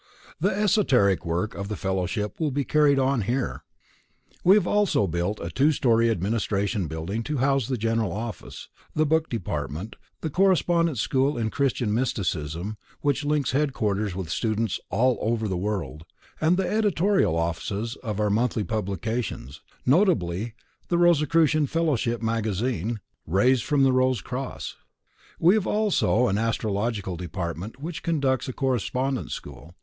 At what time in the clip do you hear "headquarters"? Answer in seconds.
13.51-14.15